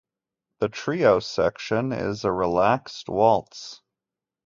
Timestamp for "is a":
1.91-2.31